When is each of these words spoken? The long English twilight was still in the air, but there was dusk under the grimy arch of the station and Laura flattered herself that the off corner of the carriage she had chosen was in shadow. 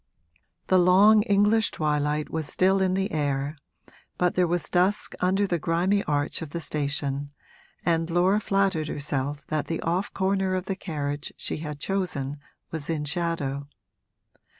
The 0.65 0.79
long 0.79 1.21
English 1.21 1.69
twilight 1.69 2.31
was 2.31 2.47
still 2.47 2.81
in 2.81 2.95
the 2.95 3.11
air, 3.11 3.55
but 4.17 4.33
there 4.33 4.47
was 4.47 4.63
dusk 4.67 5.13
under 5.19 5.45
the 5.45 5.59
grimy 5.59 6.03
arch 6.05 6.41
of 6.41 6.49
the 6.49 6.59
station 6.59 7.29
and 7.85 8.09
Laura 8.09 8.39
flattered 8.39 8.87
herself 8.87 9.45
that 9.49 9.67
the 9.67 9.79
off 9.81 10.11
corner 10.11 10.55
of 10.55 10.65
the 10.65 10.75
carriage 10.75 11.31
she 11.37 11.57
had 11.57 11.79
chosen 11.79 12.39
was 12.71 12.89
in 12.89 13.05
shadow. 13.05 13.67